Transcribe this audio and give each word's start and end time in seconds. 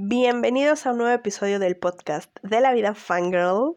Bienvenidos 0.00 0.86
a 0.86 0.92
un 0.92 0.98
nuevo 0.98 1.12
episodio 1.12 1.58
del 1.58 1.76
podcast 1.76 2.30
de 2.44 2.60
la 2.60 2.72
vida 2.72 2.94
fangirl. 2.94 3.74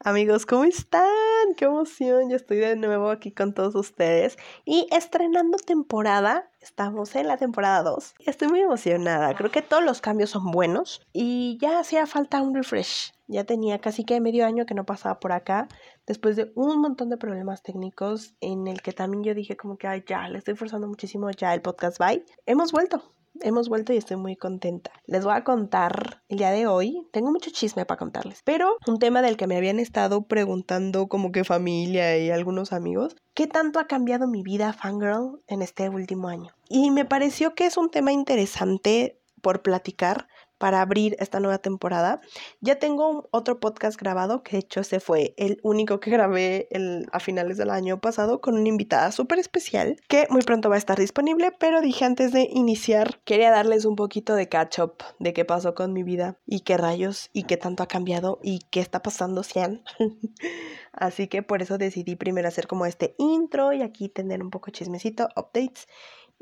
Amigos, 0.00 0.44
¿cómo 0.44 0.64
están? 0.64 1.08
¡Qué 1.56 1.64
emoción! 1.64 2.28
Yo 2.28 2.36
estoy 2.36 2.58
de 2.58 2.76
nuevo 2.76 3.08
aquí 3.08 3.32
con 3.32 3.54
todos 3.54 3.74
ustedes 3.74 4.36
y 4.66 4.86
estrenando 4.90 5.56
temporada. 5.56 6.50
Estamos 6.60 7.16
en 7.16 7.26
la 7.26 7.38
temporada 7.38 7.82
2 7.84 8.16
y 8.18 8.28
estoy 8.28 8.48
muy 8.48 8.60
emocionada. 8.60 9.34
Creo 9.34 9.50
que 9.50 9.62
todos 9.62 9.82
los 9.82 10.02
cambios 10.02 10.28
son 10.28 10.50
buenos 10.50 11.00
y 11.14 11.56
ya 11.58 11.78
hacía 11.78 12.06
falta 12.06 12.42
un 12.42 12.54
refresh. 12.54 13.14
Ya 13.26 13.44
tenía 13.44 13.78
casi 13.78 14.04
que 14.04 14.20
medio 14.20 14.44
año 14.44 14.66
que 14.66 14.74
no 14.74 14.84
pasaba 14.84 15.20
por 15.20 15.32
acá 15.32 15.68
después 16.06 16.36
de 16.36 16.52
un 16.54 16.82
montón 16.82 17.08
de 17.08 17.16
problemas 17.16 17.62
técnicos 17.62 18.34
en 18.42 18.66
el 18.66 18.82
que 18.82 18.92
también 18.92 19.24
yo 19.24 19.34
dije 19.34 19.56
como 19.56 19.78
que 19.78 20.04
ya 20.06 20.28
le 20.28 20.36
estoy 20.36 20.54
forzando 20.54 20.86
muchísimo 20.86 21.30
ya 21.30 21.54
el 21.54 21.62
podcast 21.62 21.98
bye. 21.98 22.26
Hemos 22.44 22.72
vuelto 22.72 23.02
hemos 23.42 23.68
vuelto 23.68 23.92
y 23.92 23.96
estoy 23.96 24.16
muy 24.16 24.36
contenta. 24.36 24.90
Les 25.06 25.24
voy 25.24 25.34
a 25.34 25.44
contar 25.44 26.22
el 26.28 26.38
día 26.38 26.50
de 26.50 26.66
hoy, 26.66 27.06
tengo 27.12 27.30
mucho 27.30 27.50
chisme 27.50 27.84
para 27.84 27.98
contarles, 27.98 28.40
pero 28.44 28.76
un 28.86 28.98
tema 28.98 29.22
del 29.22 29.36
que 29.36 29.46
me 29.46 29.56
habían 29.56 29.78
estado 29.78 30.22
preguntando 30.22 31.08
como 31.08 31.32
que 31.32 31.44
familia 31.44 32.18
y 32.18 32.30
algunos 32.30 32.72
amigos, 32.72 33.16
¿qué 33.34 33.46
tanto 33.46 33.78
ha 33.78 33.86
cambiado 33.86 34.26
mi 34.26 34.42
vida 34.42 34.72
fangirl 34.72 35.40
en 35.46 35.62
este 35.62 35.88
último 35.88 36.28
año? 36.28 36.52
Y 36.68 36.90
me 36.90 37.04
pareció 37.04 37.54
que 37.54 37.66
es 37.66 37.76
un 37.76 37.90
tema 37.90 38.12
interesante 38.12 39.18
por 39.42 39.62
platicar 39.62 40.28
para 40.62 40.80
abrir 40.80 41.16
esta 41.18 41.40
nueva 41.40 41.58
temporada. 41.58 42.20
Ya 42.60 42.78
tengo 42.78 43.28
otro 43.32 43.58
podcast 43.58 43.98
grabado, 44.00 44.44
que 44.44 44.52
de 44.52 44.58
hecho 44.60 44.78
ese 44.78 45.00
fue 45.00 45.34
el 45.36 45.58
único 45.64 45.98
que 45.98 46.12
grabé 46.12 46.68
a 47.10 47.18
finales 47.18 47.56
del 47.56 47.70
año 47.70 48.00
pasado 48.00 48.40
con 48.40 48.54
una 48.54 48.68
invitada 48.68 49.10
súper 49.10 49.40
especial 49.40 49.96
que 50.06 50.28
muy 50.30 50.42
pronto 50.42 50.68
va 50.68 50.76
a 50.76 50.78
estar 50.78 50.96
disponible, 50.96 51.50
pero 51.50 51.80
dije 51.80 52.04
antes 52.04 52.30
de 52.30 52.48
iniciar, 52.48 53.18
quería 53.24 53.50
darles 53.50 53.84
un 53.84 53.96
poquito 53.96 54.36
de 54.36 54.48
catch 54.48 54.78
up 54.78 55.02
de 55.18 55.32
qué 55.32 55.44
pasó 55.44 55.74
con 55.74 55.92
mi 55.92 56.04
vida 56.04 56.38
y 56.46 56.60
qué 56.60 56.76
rayos 56.76 57.28
y 57.32 57.42
qué 57.42 57.56
tanto 57.56 57.82
ha 57.82 57.88
cambiado 57.88 58.38
y 58.40 58.60
qué 58.70 58.78
está 58.78 59.02
pasando, 59.02 59.42
Sian. 59.42 59.82
Así 60.92 61.26
que 61.26 61.42
por 61.42 61.62
eso 61.62 61.76
decidí 61.76 62.14
primero 62.14 62.46
hacer 62.46 62.68
como 62.68 62.86
este 62.86 63.16
intro 63.18 63.72
y 63.72 63.82
aquí 63.82 64.08
tener 64.08 64.40
un 64.40 64.50
poco 64.50 64.70
chismecito, 64.70 65.26
updates. 65.34 65.88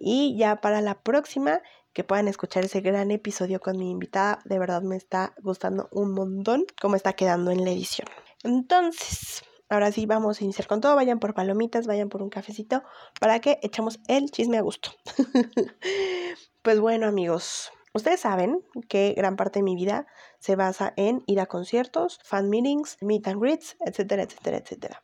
Y 0.03 0.37
ya 0.39 0.63
para 0.63 0.81
la 0.81 1.03
próxima 1.03 1.61
que 1.93 2.05
puedan 2.05 2.29
escuchar 2.29 2.65
ese 2.65 2.81
gran 2.81 3.11
episodio 3.11 3.61
con 3.61 3.79
mi 3.79 3.91
invitada. 3.91 4.41
De 4.45 4.59
verdad 4.59 4.83
me 4.83 4.97
está 4.97 5.35
gustando 5.43 5.89
un 5.93 6.13
montón 6.13 6.65
cómo 6.81 6.97
está 6.97 7.13
quedando 7.15 7.51
en 7.51 7.65
la 7.65 7.71
edición. 7.71 8.09
Entonces, 8.43 9.43
ahora 9.69 9.93
sí 9.93 10.07
vamos 10.07 10.41
a 10.41 10.45
iniciar 10.45 10.69
con 10.69 10.81
todo. 10.81 10.97
Vayan 10.97 11.19
por 11.19 11.35
palomitas, 11.35 11.87
vayan 11.87 12.09
por 12.09 12.23
un 12.23 12.31
cafecito 12.31 12.83
para 13.21 13.41
que 13.41 13.59
echemos 13.63 14.01
el 14.09 14.31
chisme 14.31 14.59
a 14.59 14.63
gusto. 14.63 14.91
pues 16.63 16.81
bueno, 16.81 17.07
amigos. 17.07 17.73
Ustedes 17.93 18.21
saben 18.21 18.65
que 18.89 19.15
gran 19.17 19.35
parte 19.35 19.59
de 19.59 19.65
mi 19.65 19.75
vida 19.75 20.07
se 20.39 20.55
basa 20.55 20.93
en 20.97 21.25
ir 21.27 21.41
a 21.41 21.47
conciertos, 21.47 22.21
fan 22.23 22.49
meetings, 22.49 22.97
meet 23.01 23.27
and 23.27 23.41
greets, 23.41 23.77
etcétera, 23.81 24.23
etcétera, 24.23 24.59
etcétera. 24.59 25.03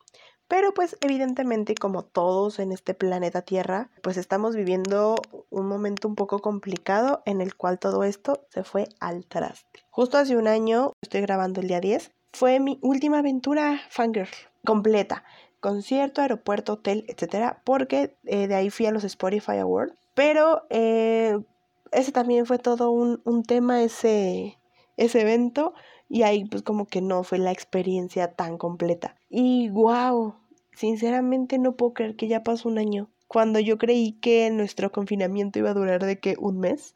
Pero 0.49 0.73
pues 0.73 0.97
evidentemente 1.01 1.75
como 1.75 2.03
todos 2.03 2.59
en 2.59 2.73
este 2.73 2.95
planeta 2.95 3.43
Tierra, 3.43 3.91
pues 4.03 4.17
estamos 4.17 4.55
viviendo 4.55 5.17
un 5.51 5.67
momento 5.67 6.07
un 6.07 6.15
poco 6.15 6.39
complicado 6.39 7.23
en 7.27 7.41
el 7.41 7.57
cual 7.57 7.79
todo 7.79 8.05
esto 8.05 8.47
se 8.51 8.63
fue 8.63 8.89
al 9.01 9.27
traste. 9.27 9.85
Justo 9.91 10.19
hace 10.19 10.37
un 10.37 10.47
año, 10.47 10.93
estoy 11.03 11.21
grabando 11.23 11.61
el 11.61 11.69
día 11.69 11.81
10, 11.81 12.13
fue 12.33 12.61
mi 12.61 12.79
última 12.83 13.19
aventura 13.19 13.81
fangirl 13.91 14.29
completa. 14.65 15.25
Concierto, 15.61 16.21
aeropuerto, 16.21 16.75
hotel, 16.75 17.05
etcétera, 17.09 17.63
porque 17.65 18.15
eh, 18.25 18.47
de 18.47 18.55
ahí 18.55 18.71
fui 18.71 18.87
a 18.87 18.93
los 18.93 19.05
Spotify 19.05 19.57
Awards. 19.59 19.95
Pero 20.15 20.67
eh, 20.71 21.39
ese 21.93 22.13
también 22.13 22.47
fue 22.47 22.59
todo 22.59 22.91
un, 22.91 23.21
un 23.25 23.43
tema, 23.43 23.83
ese, 23.83 24.59
ese 24.97 25.23
evento 25.23 25.75
y 26.09 26.23
ahí 26.23 26.45
pues 26.45 26.63
como 26.63 26.87
que 26.87 27.01
no 27.01 27.25
fue 27.25 27.39
la 27.39 27.53
experiencia 27.53 28.33
tan 28.33 28.59
completa. 28.59 29.17
Y 29.29 29.69
wow, 29.71 30.35
sinceramente 30.75 31.59
no 31.59 31.77
puedo 31.77 31.95
creer 31.95 32.17
que 32.17 32.29
ya 32.29 32.43
pasó 32.43 32.69
un 32.69 32.79
año. 32.79 33.11
Cuando 33.29 33.59
yo 33.59 33.77
creí 33.77 34.13
que 34.21 34.51
nuestro 34.51 34.93
confinamiento 34.93 35.59
iba 35.59 35.71
a 35.71 35.75
durar 35.75 36.05
de 36.05 36.21
que 36.21 36.37
un 36.39 36.61
mes, 36.61 36.95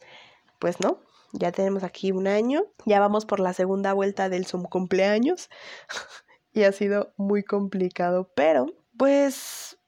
pues 0.61 0.81
no, 0.81 1.01
ya 1.33 1.51
tenemos 1.51 1.83
aquí 1.83 2.13
un 2.13 2.29
año, 2.29 2.65
ya 2.87 3.01
vamos 3.01 3.27
por 3.27 3.41
la 3.41 3.53
segunda 3.53 3.93
vuelta 3.93 4.29
del 4.29 4.47
Zoom 4.47 4.65
cumpleaños 4.65 5.51
y 6.53 6.63
ha 6.63 6.73
sido 6.73 7.13
muy 7.17 7.43
complicado, 7.43 8.31
pero 8.35 8.67
pues 8.97 9.79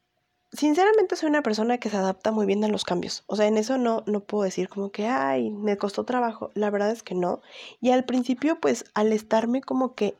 sinceramente 0.53 1.17
soy 1.17 1.29
una 1.31 1.43
persona 1.43 1.79
que 1.79 1.91
se 1.91 1.97
adapta 1.97 2.31
muy 2.31 2.47
bien 2.47 2.63
a 2.65 2.69
los 2.69 2.85
cambios. 2.85 3.25
O 3.27 3.37
sea, 3.37 3.47
en 3.47 3.57
eso 3.57 3.79
no, 3.79 4.03
no 4.07 4.21
puedo 4.21 4.45
decir 4.45 4.69
como 4.69 4.91
que, 4.93 5.07
ay, 5.07 5.51
me 5.51 5.77
costó 5.77 6.05
trabajo. 6.05 6.51
La 6.55 6.71
verdad 6.71 6.91
es 6.91 7.03
que 7.03 7.15
no. 7.15 7.41
Y 7.81 7.91
al 7.91 8.05
principio, 8.05 8.61
pues, 8.61 8.85
al 8.95 9.13
estarme 9.13 9.63
como 9.63 9.95
que 9.95 10.17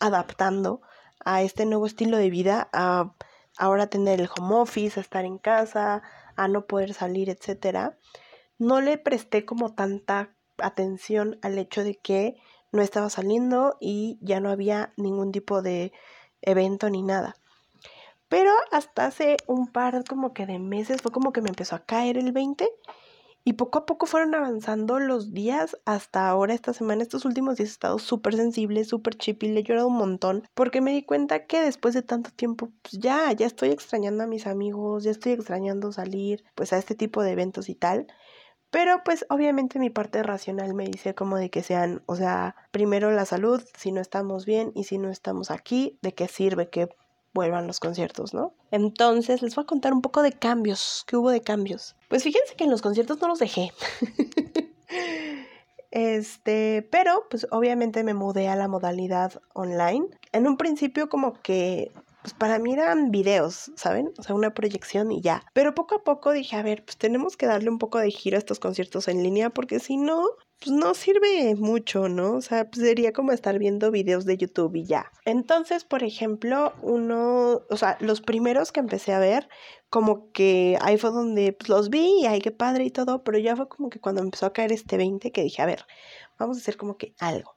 adaptando 0.00 0.80
a 1.24 1.42
este 1.42 1.66
nuevo 1.66 1.86
estilo 1.86 2.16
de 2.16 2.30
vida, 2.30 2.68
a 2.72 3.14
ahora 3.58 3.88
tener 3.88 4.20
el 4.20 4.28
home 4.36 4.54
office, 4.56 5.00
a 5.00 5.02
estar 5.02 5.24
en 5.24 5.38
casa, 5.38 6.02
a 6.36 6.48
no 6.48 6.66
poder 6.66 6.92
salir, 6.94 7.30
etcétera, 7.30 7.96
no 8.58 8.80
le 8.80 8.98
presté 8.98 9.44
como 9.44 9.74
tanta 9.74 10.34
atención 10.58 11.38
al 11.42 11.58
hecho 11.58 11.82
de 11.82 11.96
que 11.96 12.36
no 12.72 12.82
estaba 12.82 13.08
saliendo 13.10 13.76
y 13.80 14.18
ya 14.20 14.40
no 14.40 14.50
había 14.50 14.92
ningún 14.96 15.32
tipo 15.32 15.62
de 15.62 15.92
evento 16.42 16.90
ni 16.90 17.02
nada. 17.02 17.36
Pero 18.28 18.50
hasta 18.72 19.06
hace 19.06 19.36
un 19.46 19.68
par 19.68 20.04
como 20.04 20.32
que 20.32 20.46
de 20.46 20.58
meses 20.58 21.02
fue 21.02 21.12
como 21.12 21.32
que 21.32 21.42
me 21.42 21.48
empezó 21.48 21.76
a 21.76 21.84
caer 21.84 22.18
el 22.18 22.32
20 22.32 22.68
y 23.48 23.52
poco 23.52 23.78
a 23.78 23.86
poco 23.86 24.06
fueron 24.06 24.34
avanzando 24.34 24.98
los 24.98 25.32
días 25.32 25.78
hasta 25.84 26.28
ahora, 26.28 26.52
esta 26.52 26.72
semana, 26.72 27.04
estos 27.04 27.24
últimos 27.24 27.56
días 27.56 27.68
he 27.68 27.72
estado 27.72 28.00
súper 28.00 28.34
sensible, 28.34 28.84
súper 28.84 29.14
chip 29.14 29.44
y 29.44 29.48
le 29.48 29.60
he 29.60 29.62
llorado 29.62 29.86
un 29.86 29.96
montón 29.96 30.48
porque 30.54 30.80
me 30.80 30.90
di 30.90 31.04
cuenta 31.04 31.46
que 31.46 31.60
después 31.60 31.94
de 31.94 32.02
tanto 32.02 32.32
tiempo, 32.32 32.72
pues 32.82 33.00
ya, 33.00 33.30
ya 33.30 33.46
estoy 33.46 33.68
extrañando 33.70 34.24
a 34.24 34.26
mis 34.26 34.48
amigos, 34.48 35.04
ya 35.04 35.12
estoy 35.12 35.30
extrañando 35.30 35.92
salir 35.92 36.42
pues 36.56 36.72
a 36.72 36.78
este 36.78 36.96
tipo 36.96 37.22
de 37.22 37.30
eventos 37.30 37.68
y 37.68 37.76
tal. 37.76 38.08
Pero 38.70 39.02
pues 39.04 39.24
obviamente 39.30 39.78
mi 39.78 39.90
parte 39.90 40.24
racional 40.24 40.74
me 40.74 40.86
dice 40.86 41.14
como 41.14 41.36
de 41.36 41.48
que 41.48 41.62
sean, 41.62 42.02
o 42.06 42.16
sea, 42.16 42.56
primero 42.72 43.12
la 43.12 43.26
salud, 43.26 43.62
si 43.78 43.92
no 43.92 44.00
estamos 44.00 44.44
bien 44.44 44.72
y 44.74 44.84
si 44.84 44.98
no 44.98 45.08
estamos 45.08 45.52
aquí, 45.52 46.00
¿de 46.02 46.14
qué 46.14 46.26
sirve 46.26 46.68
que 46.68 46.88
vuelvan 47.36 47.66
los 47.66 47.78
conciertos, 47.78 48.34
¿no? 48.34 48.54
Entonces 48.70 49.42
les 49.42 49.54
voy 49.54 49.62
a 49.62 49.66
contar 49.66 49.92
un 49.92 50.00
poco 50.00 50.22
de 50.22 50.32
cambios, 50.32 51.04
que 51.06 51.16
hubo 51.16 51.30
de 51.30 51.42
cambios. 51.42 51.94
Pues 52.08 52.22
fíjense 52.22 52.56
que 52.56 52.64
en 52.64 52.70
los 52.70 52.82
conciertos 52.82 53.20
no 53.20 53.28
los 53.28 53.38
dejé. 53.38 53.72
Este, 55.92 56.86
pero 56.90 57.24
pues 57.30 57.46
obviamente 57.50 58.04
me 58.04 58.12
mudé 58.12 58.48
a 58.48 58.56
la 58.56 58.68
modalidad 58.68 59.40
online. 59.54 60.06
En 60.32 60.46
un 60.46 60.58
principio 60.58 61.08
como 61.08 61.40
que 61.40 61.90
pues 62.20 62.34
para 62.34 62.58
mí 62.58 62.72
eran 62.72 63.10
videos, 63.12 63.70
¿saben? 63.76 64.12
O 64.18 64.22
sea, 64.22 64.34
una 64.34 64.52
proyección 64.52 65.10
y 65.10 65.22
ya. 65.22 65.42
Pero 65.54 65.74
poco 65.74 65.94
a 65.94 66.04
poco 66.04 66.32
dije, 66.32 66.56
a 66.56 66.62
ver, 66.62 66.84
pues 66.84 66.98
tenemos 66.98 67.36
que 67.36 67.46
darle 67.46 67.70
un 67.70 67.78
poco 67.78 67.98
de 67.98 68.10
giro 68.10 68.36
a 68.36 68.40
estos 68.40 68.58
conciertos 68.58 69.08
en 69.08 69.22
línea 69.22 69.48
porque 69.48 69.78
si 69.78 69.96
no, 69.96 70.26
pues 70.60 70.70
no 70.74 70.94
sirve 70.94 71.54
mucho, 71.56 72.08
¿no? 72.08 72.34
O 72.34 72.40
sea, 72.40 72.70
pues 72.70 72.86
sería 72.86 73.12
como 73.12 73.32
estar 73.32 73.58
viendo 73.58 73.90
videos 73.90 74.24
de 74.24 74.36
YouTube 74.36 74.74
y 74.76 74.84
ya. 74.84 75.12
Entonces, 75.24 75.84
por 75.84 76.02
ejemplo, 76.02 76.72
uno, 76.82 77.62
o 77.68 77.76
sea, 77.76 77.98
los 78.00 78.20
primeros 78.20 78.72
que 78.72 78.80
empecé 78.80 79.12
a 79.12 79.18
ver, 79.18 79.48
como 79.90 80.32
que 80.32 80.78
ahí 80.80 80.96
fue 80.98 81.10
donde 81.10 81.52
pues, 81.52 81.68
los 81.68 81.90
vi 81.90 82.22
y 82.22 82.26
ay, 82.26 82.40
qué 82.40 82.50
padre 82.50 82.84
y 82.84 82.90
todo, 82.90 83.22
pero 83.22 83.38
ya 83.38 83.56
fue 83.56 83.68
como 83.68 83.90
que 83.90 84.00
cuando 84.00 84.22
empezó 84.22 84.46
a 84.46 84.52
caer 84.52 84.72
este 84.72 84.96
20 84.96 85.30
que 85.32 85.42
dije, 85.42 85.62
a 85.62 85.66
ver, 85.66 85.84
vamos 86.38 86.56
a 86.56 86.60
hacer 86.60 86.76
como 86.76 86.96
que 86.96 87.14
algo. 87.18 87.56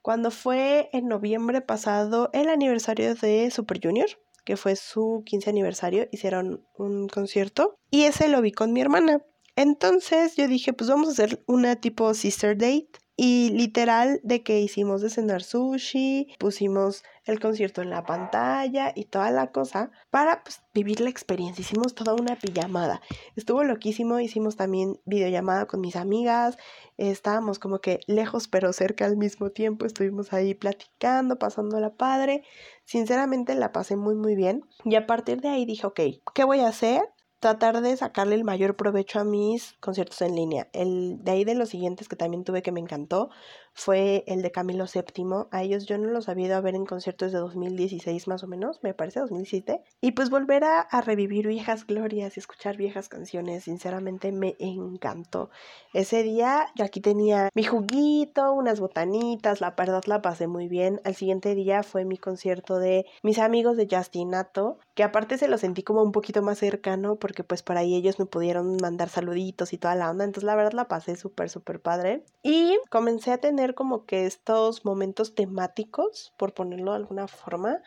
Cuando 0.00 0.30
fue 0.30 0.90
en 0.92 1.08
noviembre 1.08 1.60
pasado 1.60 2.30
el 2.32 2.48
aniversario 2.48 3.14
de 3.14 3.50
Super 3.50 3.80
Junior, 3.82 4.08
que 4.44 4.56
fue 4.56 4.76
su 4.76 5.22
15 5.26 5.50
aniversario, 5.50 6.08
hicieron 6.10 6.66
un 6.76 7.08
concierto 7.08 7.76
y 7.90 8.04
ese 8.04 8.28
lo 8.28 8.40
vi 8.40 8.52
con 8.52 8.72
mi 8.72 8.80
hermana. 8.80 9.22
Entonces 9.56 10.36
yo 10.36 10.48
dije, 10.48 10.72
pues 10.72 10.88
vamos 10.88 11.08
a 11.08 11.12
hacer 11.12 11.42
una 11.46 11.76
tipo 11.76 12.14
sister 12.14 12.56
date. 12.56 13.02
Y 13.14 13.50
literal 13.50 14.20
de 14.24 14.42
que 14.42 14.60
hicimos 14.60 15.02
de 15.02 15.10
cenar 15.10 15.42
sushi, 15.42 16.34
pusimos 16.38 17.04
el 17.24 17.40
concierto 17.40 17.82
en 17.82 17.90
la 17.90 18.04
pantalla 18.04 18.92
y 18.96 19.04
toda 19.04 19.30
la 19.30 19.52
cosa 19.52 19.90
para 20.10 20.42
pues, 20.42 20.62
vivir 20.72 21.00
la 21.00 21.10
experiencia. 21.10 21.60
Hicimos 21.60 21.94
toda 21.94 22.14
una 22.14 22.36
pijamada. 22.36 23.02
Estuvo 23.36 23.64
loquísimo, 23.64 24.18
hicimos 24.18 24.56
también 24.56 24.98
videollamada 25.04 25.66
con 25.66 25.82
mis 25.82 25.94
amigas, 25.94 26.56
estábamos 26.96 27.58
como 27.58 27.80
que 27.80 28.00
lejos 28.06 28.48
pero 28.48 28.72
cerca 28.72 29.04
al 29.04 29.18
mismo 29.18 29.50
tiempo, 29.50 29.84
estuvimos 29.84 30.32
ahí 30.32 30.54
platicando, 30.54 31.38
pasando 31.38 31.78
la 31.80 31.94
padre. 31.94 32.44
Sinceramente 32.86 33.54
la 33.54 33.72
pasé 33.72 33.94
muy 33.94 34.14
muy 34.14 34.34
bien 34.34 34.64
y 34.84 34.94
a 34.94 35.06
partir 35.06 35.42
de 35.42 35.48
ahí 35.50 35.66
dije, 35.66 35.86
ok, 35.86 36.00
¿qué 36.34 36.44
voy 36.44 36.60
a 36.60 36.68
hacer? 36.68 37.02
Tratar 37.42 37.82
de 37.82 37.96
sacarle 37.96 38.36
el 38.36 38.44
mayor 38.44 38.76
provecho 38.76 39.18
a 39.18 39.24
mis 39.24 39.74
conciertos 39.80 40.22
en 40.22 40.36
línea. 40.36 40.68
El 40.72 41.18
de 41.24 41.32
ahí 41.32 41.44
de 41.44 41.56
los 41.56 41.70
siguientes 41.70 42.08
que 42.08 42.14
también 42.14 42.44
tuve 42.44 42.62
que 42.62 42.70
me 42.70 42.78
encantó 42.78 43.30
fue 43.74 44.24
el 44.26 44.42
de 44.42 44.50
Camilo 44.50 44.84
VII. 44.92 45.46
A 45.50 45.62
ellos 45.62 45.86
yo 45.86 45.98
no 45.98 46.08
los 46.08 46.28
había 46.28 46.46
ido 46.46 46.56
a 46.56 46.60
ver 46.60 46.74
en 46.74 46.86
conciertos 46.86 47.32
de 47.32 47.38
2016 47.38 48.28
más 48.28 48.44
o 48.44 48.46
menos, 48.46 48.80
me 48.82 48.94
parece 48.94 49.20
2017. 49.20 49.82
Y 50.00 50.12
pues 50.12 50.30
volver 50.30 50.64
a, 50.64 50.80
a 50.80 51.00
revivir 51.00 51.46
viejas 51.46 51.86
glorias 51.86 52.36
y 52.36 52.40
escuchar 52.40 52.76
viejas 52.76 53.08
canciones, 53.08 53.64
sinceramente 53.64 54.32
me 54.32 54.56
encantó. 54.58 55.50
Ese 55.92 56.22
día 56.22 56.66
yo 56.74 56.84
aquí 56.84 57.00
tenía 57.00 57.48
mi 57.54 57.64
juguito, 57.64 58.52
unas 58.52 58.80
botanitas, 58.80 59.60
la 59.60 59.70
verdad 59.72 60.02
la 60.06 60.22
pasé 60.22 60.46
muy 60.46 60.68
bien. 60.68 61.00
Al 61.04 61.14
siguiente 61.14 61.54
día 61.54 61.82
fue 61.82 62.04
mi 62.04 62.18
concierto 62.18 62.78
de 62.78 63.06
mis 63.22 63.38
amigos 63.38 63.76
de 63.76 63.88
Justinato, 63.90 64.78
que 64.94 65.02
aparte 65.02 65.38
se 65.38 65.48
lo 65.48 65.58
sentí 65.58 65.82
como 65.82 66.02
un 66.02 66.12
poquito 66.12 66.42
más 66.42 66.58
cercano 66.58 67.16
porque 67.16 67.44
pues 67.44 67.62
por 67.62 67.76
ahí 67.76 67.94
ellos 67.94 68.18
me 68.18 68.26
pudieron 68.26 68.76
mandar 68.80 69.08
saluditos 69.08 69.72
y 69.72 69.78
toda 69.78 69.94
la 69.94 70.10
onda. 70.10 70.24
Entonces 70.24 70.44
la 70.44 70.56
verdad 70.56 70.72
la 70.72 70.88
pasé 70.88 71.16
súper, 71.16 71.48
súper 71.50 71.80
padre. 71.80 72.24
Y 72.42 72.78
comencé 72.90 73.32
a 73.32 73.38
tener 73.38 73.61
como 73.74 74.04
que 74.04 74.26
estos 74.26 74.84
momentos 74.84 75.34
temáticos, 75.34 76.32
por 76.36 76.52
ponerlo 76.54 76.92
de 76.92 76.98
alguna 76.98 77.28
forma, 77.28 77.80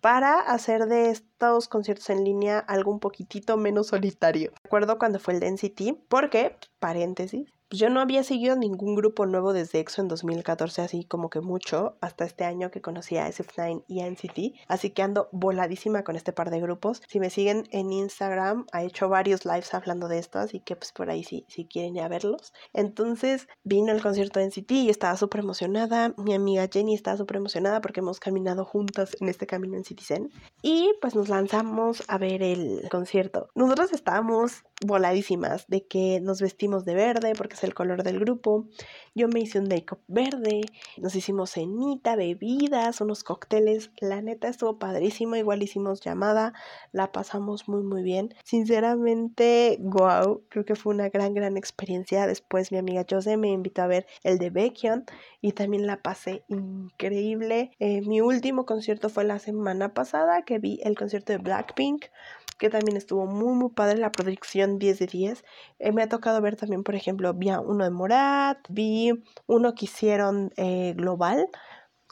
para 0.00 0.40
hacer 0.40 0.86
de 0.86 1.10
estos 1.10 1.68
conciertos 1.68 2.08
en 2.10 2.24
línea 2.24 2.58
algo 2.58 2.90
un 2.90 3.00
poquitito 3.00 3.56
menos 3.56 3.88
solitario. 3.88 4.52
Recuerdo 4.62 4.98
cuando 4.98 5.18
fue 5.18 5.34
el 5.34 5.40
de 5.40 5.48
NCT, 5.48 6.08
porque, 6.08 6.56
paréntesis, 6.78 7.52
pues 7.70 7.78
yo 7.78 7.88
no 7.88 8.00
había 8.00 8.24
seguido 8.24 8.56
ningún 8.56 8.96
grupo 8.96 9.26
nuevo 9.26 9.52
desde 9.52 9.78
EXO 9.78 10.02
en 10.02 10.08
2014, 10.08 10.82
así 10.82 11.04
como 11.04 11.30
que 11.30 11.40
mucho, 11.40 11.96
hasta 12.00 12.24
este 12.24 12.44
año 12.44 12.72
que 12.72 12.80
conocí 12.80 13.16
a 13.16 13.28
SF9 13.28 13.84
y 13.86 14.00
a 14.00 14.10
NCT, 14.10 14.56
así 14.66 14.90
que 14.90 15.02
ando 15.02 15.28
voladísima 15.30 16.02
con 16.02 16.16
este 16.16 16.32
par 16.32 16.50
de 16.50 16.60
grupos. 16.60 17.00
Si 17.06 17.20
me 17.20 17.30
siguen 17.30 17.68
en 17.70 17.92
Instagram, 17.92 18.66
ha 18.72 18.82
hecho 18.82 19.08
varios 19.08 19.44
lives 19.44 19.72
hablando 19.72 20.08
de 20.08 20.18
esto, 20.18 20.40
así 20.40 20.58
que 20.58 20.74
pues 20.74 20.90
por 20.90 21.10
ahí 21.10 21.22
sí, 21.22 21.44
si 21.48 21.64
quieren 21.64 21.96
ir 21.96 22.08
verlos. 22.08 22.52
Entonces 22.72 23.46
vino 23.62 23.92
el 23.92 24.02
concierto 24.02 24.40
de 24.40 24.46
NCT 24.46 24.72
y 24.72 24.90
estaba 24.90 25.16
súper 25.16 25.40
emocionada, 25.40 26.12
mi 26.16 26.34
amiga 26.34 26.68
Jenny 26.72 26.94
estaba 26.94 27.16
súper 27.16 27.36
emocionada 27.36 27.80
porque 27.80 28.00
hemos 28.00 28.18
caminado 28.18 28.64
juntas 28.64 29.16
en 29.20 29.28
este 29.28 29.46
camino 29.46 29.76
en 29.76 29.84
Citizen 29.84 30.32
y 30.60 30.90
pues 31.00 31.14
nos 31.14 31.28
lanzamos 31.28 32.02
a 32.08 32.18
ver 32.18 32.42
el 32.42 32.88
concierto. 32.90 33.48
Nosotros 33.54 33.92
estábamos 33.92 34.64
voladísimas 34.84 35.66
de 35.68 35.86
que 35.86 36.20
nos 36.20 36.40
vestimos 36.40 36.84
de 36.84 36.94
verde 36.94 37.34
porque 37.36 37.59
el 37.64 37.74
color 37.74 38.02
del 38.02 38.20
grupo. 38.20 38.66
Yo 39.14 39.28
me 39.28 39.40
hice 39.40 39.58
un 39.58 39.68
make-up 39.68 40.00
verde, 40.06 40.62
nos 40.98 41.14
hicimos 41.14 41.52
cenita, 41.52 42.16
bebidas, 42.16 43.00
unos 43.00 43.24
cócteles. 43.24 43.90
La 44.00 44.22
neta 44.22 44.48
estuvo 44.48 44.78
padrísimo, 44.78 45.36
igual 45.36 45.62
hicimos 45.62 46.00
llamada, 46.00 46.52
la 46.92 47.12
pasamos 47.12 47.68
muy 47.68 47.82
muy 47.82 48.02
bien. 48.02 48.34
Sinceramente, 48.44 49.78
wow, 49.80 50.42
creo 50.48 50.64
que 50.64 50.76
fue 50.76 50.94
una 50.94 51.08
gran 51.08 51.34
gran 51.34 51.56
experiencia. 51.56 52.26
Después 52.26 52.72
mi 52.72 52.78
amiga 52.78 53.04
Jose 53.08 53.36
me 53.36 53.48
invitó 53.48 53.82
a 53.82 53.86
ver 53.86 54.06
el 54.22 54.38
de 54.38 54.50
Baekhyun 54.50 55.04
y 55.40 55.52
también 55.52 55.86
la 55.86 56.02
pasé 56.02 56.44
increíble. 56.48 57.72
Eh, 57.78 58.02
mi 58.02 58.20
último 58.20 58.66
concierto 58.66 59.08
fue 59.08 59.24
la 59.24 59.38
semana 59.38 59.94
pasada 59.94 60.42
que 60.42 60.58
vi 60.58 60.80
el 60.82 60.96
concierto 60.96 61.32
de 61.32 61.38
Blackpink 61.38 62.06
que 62.60 62.70
también 62.70 62.96
estuvo 62.96 63.26
muy, 63.26 63.54
muy 63.54 63.70
padre 63.70 63.98
la 63.98 64.12
producción 64.12 64.78
10 64.78 64.98
de 65.00 65.06
10. 65.06 65.44
Eh, 65.80 65.92
me 65.92 66.02
ha 66.02 66.08
tocado 66.08 66.40
ver 66.42 66.56
también, 66.56 66.84
por 66.84 66.94
ejemplo, 66.94 67.34
vi 67.34 67.50
uno 67.50 67.84
de 67.84 67.90
Morat, 67.90 68.58
vi 68.68 69.12
uno 69.46 69.74
que 69.74 69.86
hicieron 69.86 70.52
eh, 70.56 70.94
global, 70.96 71.48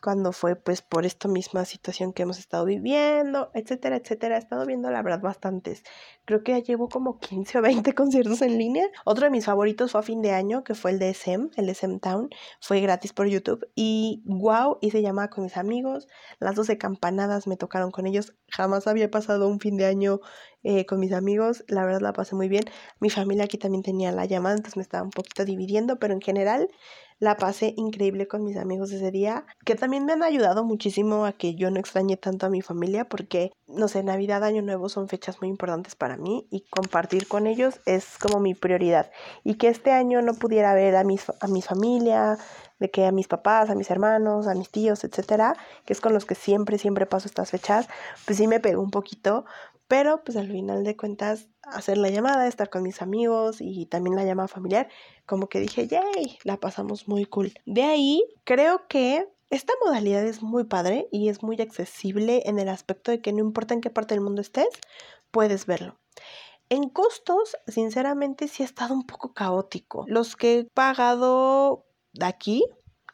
cuando 0.02 0.32
fue 0.32 0.56
pues 0.56 0.82
por 0.82 1.06
esta 1.06 1.28
misma 1.28 1.64
situación 1.64 2.12
que 2.12 2.22
hemos 2.22 2.38
estado 2.38 2.64
viviendo, 2.64 3.50
etcétera, 3.54 3.96
etcétera. 3.96 4.36
He 4.36 4.38
estado 4.38 4.66
viendo 4.66 4.90
la 4.90 5.02
verdad 5.02 5.20
bastantes. 5.20 5.82
Creo 6.24 6.42
que 6.42 6.52
ya 6.52 6.58
llevo 6.58 6.88
como 6.88 7.18
15 7.18 7.58
o 7.58 7.62
20 7.62 7.92
conciertos 7.94 8.42
en 8.42 8.58
línea. 8.58 8.86
Otro 9.04 9.24
de 9.24 9.30
mis 9.30 9.44
favoritos 9.44 9.92
fue 9.92 10.00
a 10.00 10.02
fin 10.02 10.22
de 10.22 10.32
año, 10.32 10.64
que 10.64 10.74
fue 10.74 10.92
el 10.92 10.98
de 10.98 11.10
SM, 11.10 11.50
el 11.56 11.66
de 11.66 11.72
SM 11.72 11.98
Town. 12.00 12.30
Fue 12.60 12.80
gratis 12.80 13.12
por 13.12 13.26
YouTube. 13.26 13.68
Y 13.74 14.22
wow, 14.26 14.78
hice 14.80 15.02
llamada 15.02 15.28
con 15.30 15.44
mis 15.44 15.56
amigos. 15.56 16.08
Las 16.38 16.54
12 16.54 16.78
campanadas 16.78 17.46
me 17.46 17.56
tocaron 17.56 17.90
con 17.90 18.06
ellos. 18.06 18.34
Jamás 18.48 18.86
había 18.86 19.10
pasado 19.10 19.48
un 19.48 19.60
fin 19.60 19.76
de 19.76 19.86
año 19.86 20.20
eh, 20.64 20.86
con 20.86 21.00
mis 21.00 21.12
amigos. 21.12 21.64
La 21.68 21.84
verdad 21.84 22.00
la 22.00 22.12
pasé 22.12 22.34
muy 22.34 22.48
bien. 22.48 22.64
Mi 23.00 23.10
familia 23.10 23.44
aquí 23.44 23.58
también 23.58 23.82
tenía 23.82 24.12
la 24.12 24.26
llamada, 24.26 24.56
entonces 24.56 24.76
me 24.76 24.82
estaba 24.82 25.04
un 25.04 25.10
poquito 25.10 25.44
dividiendo, 25.44 25.98
pero 25.98 26.14
en 26.14 26.20
general 26.20 26.68
la 27.18 27.36
pasé 27.36 27.74
increíble 27.76 28.28
con 28.28 28.44
mis 28.44 28.56
amigos 28.56 28.92
ese 28.92 29.10
día, 29.10 29.44
que 29.64 29.74
también 29.74 30.04
me 30.04 30.12
han 30.12 30.22
ayudado 30.22 30.64
muchísimo 30.64 31.24
a 31.24 31.32
que 31.32 31.54
yo 31.54 31.70
no 31.70 31.80
extrañe 31.80 32.16
tanto 32.16 32.46
a 32.46 32.50
mi 32.50 32.62
familia, 32.62 33.08
porque, 33.08 33.52
no 33.66 33.88
sé, 33.88 34.02
Navidad, 34.02 34.44
Año 34.44 34.62
Nuevo 34.62 34.88
son 34.88 35.08
fechas 35.08 35.40
muy 35.40 35.48
importantes 35.48 35.96
para 35.96 36.16
mí 36.16 36.46
y 36.50 36.64
compartir 36.70 37.26
con 37.26 37.46
ellos 37.46 37.80
es 37.86 38.18
como 38.18 38.40
mi 38.40 38.54
prioridad. 38.54 39.10
Y 39.44 39.54
que 39.54 39.68
este 39.68 39.90
año 39.90 40.22
no 40.22 40.34
pudiera 40.34 40.74
ver 40.74 40.96
a, 40.96 41.04
mis, 41.04 41.26
a 41.40 41.48
mi 41.48 41.62
familia, 41.62 42.38
de 42.78 42.90
que 42.90 43.06
a 43.06 43.12
mis 43.12 43.28
papás, 43.28 43.70
a 43.70 43.74
mis 43.74 43.90
hermanos, 43.90 44.46
a 44.46 44.54
mis 44.54 44.70
tíos, 44.70 45.04
etcétera, 45.04 45.56
que 45.84 45.92
es 45.92 46.00
con 46.00 46.14
los 46.14 46.24
que 46.24 46.34
siempre, 46.34 46.78
siempre 46.78 47.06
paso 47.06 47.26
estas 47.26 47.50
fechas, 47.50 47.88
pues 48.24 48.38
sí 48.38 48.46
me 48.46 48.60
pegó 48.60 48.82
un 48.82 48.90
poquito, 48.90 49.44
pero 49.88 50.22
pues 50.22 50.36
al 50.36 50.48
final 50.48 50.84
de 50.84 50.96
cuentas, 50.96 51.48
hacer 51.62 51.98
la 51.98 52.10
llamada, 52.10 52.46
estar 52.46 52.70
con 52.70 52.82
mis 52.82 53.02
amigos 53.02 53.56
y 53.60 53.86
también 53.86 54.16
la 54.16 54.24
llamada 54.24 54.48
familiar, 54.48 54.88
como 55.26 55.48
que 55.48 55.60
dije, 55.60 55.88
yay, 55.88 56.38
la 56.44 56.58
pasamos 56.58 57.08
muy 57.08 57.24
cool. 57.24 57.54
De 57.64 57.82
ahí, 57.82 58.22
creo 58.44 58.86
que 58.86 59.26
esta 59.50 59.72
modalidad 59.84 60.24
es 60.24 60.42
muy 60.42 60.64
padre 60.64 61.08
y 61.10 61.30
es 61.30 61.42
muy 61.42 61.60
accesible 61.60 62.42
en 62.44 62.58
el 62.58 62.68
aspecto 62.68 63.10
de 63.10 63.22
que 63.22 63.32
no 63.32 63.40
importa 63.40 63.72
en 63.72 63.80
qué 63.80 63.88
parte 63.88 64.14
del 64.14 64.22
mundo 64.22 64.42
estés, 64.42 64.68
puedes 65.30 65.64
verlo. 65.64 65.98
En 66.68 66.90
costos, 66.90 67.56
sinceramente, 67.66 68.46
sí 68.46 68.62
ha 68.62 68.66
estado 68.66 68.92
un 68.92 69.06
poco 69.06 69.32
caótico. 69.32 70.04
Los 70.06 70.36
que 70.36 70.58
he 70.58 70.64
pagado 70.64 71.86
de 72.12 72.26
aquí, 72.26 72.62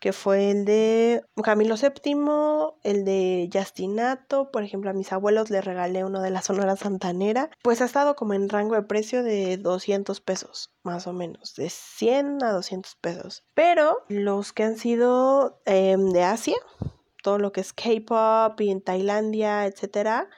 que 0.05 0.13
fue 0.13 0.51
el 0.51 0.67
de 0.67 1.25
Camilo 1.43 1.77
VII, 1.77 2.75
el 2.83 3.07
de 3.07 3.49
Justinato, 3.51 4.51
por 4.51 4.63
ejemplo, 4.63 4.91
a 4.91 4.93
mis 4.93 5.11
abuelos 5.15 5.49
les 5.49 5.65
regalé 5.65 6.05
uno 6.05 6.21
de 6.21 6.29
la 6.29 6.43
Sonora 6.43 6.77
Santanera, 6.77 7.49
pues 7.63 7.81
ha 7.81 7.87
estado 7.87 8.15
como 8.15 8.35
en 8.35 8.51
rango 8.51 8.75
de 8.75 8.83
precio 8.83 9.23
de 9.23 9.57
200 9.57 10.21
pesos, 10.21 10.75
más 10.83 11.07
o 11.07 11.15
menos, 11.15 11.55
de 11.55 11.71
100 11.71 12.43
a 12.43 12.53
200 12.53 12.97
pesos. 12.97 13.45
Pero 13.55 13.97
los 14.09 14.53
que 14.53 14.65
han 14.65 14.77
sido 14.77 15.63
em, 15.65 16.11
de 16.11 16.23
Asia, 16.23 16.59
todo 17.23 17.39
lo 17.39 17.53
que 17.53 17.63
es 17.63 17.73
K-pop 17.73 18.61
y 18.61 18.71
en 18.71 18.83
Tailandia, 18.83 19.65
etcétera, 19.65 20.29